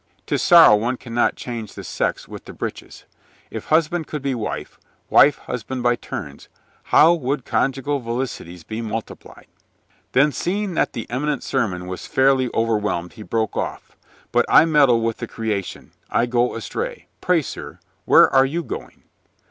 'Tis 0.25 0.41
sorrow 0.41 0.75
one 0.75 0.97
can 0.97 1.13
not 1.13 1.35
change 1.35 1.75
the 1.75 1.83
sex 1.83 2.27
with 2.27 2.45
the 2.45 2.53
breeches. 2.53 3.05
If 3.51 3.65
husband 3.65 4.07
could 4.07 4.23
be 4.23 4.33
wife,, 4.33 4.79
wife 5.11 5.37
husband 5.37 5.83
by 5.83 5.95
turns, 5.95 6.49
how 6.85 7.13
would 7.13 7.45
conjugal 7.45 8.01
felicities 8.01 8.63
be 8.63 8.81
multiplied." 8.81 9.45
Then, 10.13 10.31
seeing 10.31 10.73
that 10.73 10.93
the 10.93 11.05
imminent 11.11 11.43
sermon 11.43 11.85
was 11.85 12.07
fairly 12.07 12.49
over 12.49 12.79
whelmed, 12.79 13.13
he 13.13 13.21
broke 13.21 13.55
off. 13.55 13.95
"But 14.31 14.47
I 14.49 14.65
meddle 14.65 15.01
with 15.01 15.17
the 15.17 15.27
creation. 15.27 15.91
I 16.09 16.25
go 16.25 16.55
astray. 16.55 17.05
Pray, 17.21 17.43
sir, 17.43 17.77
where 18.05 18.27
are 18.33 18.43
you 18.47 18.63
going?" 18.63 19.03